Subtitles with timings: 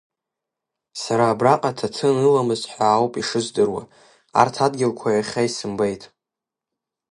[1.01, 3.83] Сара абраҟа ҭаҭын ыламызт ҳәа ауп ишыздыруа,
[4.41, 6.03] арҭ адгьылқәа иахьа исымбеит.